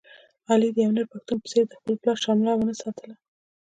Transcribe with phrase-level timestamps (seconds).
[0.49, 3.15] علي د یو نر پښتون په څېر د خپل پلار شمله و نه ساتله.